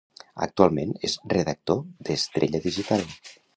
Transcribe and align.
"Actualment, 0.45 0.93
és 1.09 1.17
redactor 1.35 1.79
d'Estrella 2.09 2.65
Digital" 2.67 3.09